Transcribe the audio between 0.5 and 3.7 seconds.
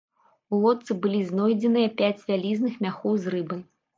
У лодцы былі знойдзеныя пяць вялізных мяхоў з рыбай.